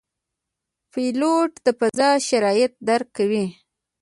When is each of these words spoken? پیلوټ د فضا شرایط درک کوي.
پیلوټ 0.91 1.51
د 1.65 1.67
فضا 1.79 2.09
شرایط 2.27 2.71
درک 2.87 3.07
کوي. 3.17 3.45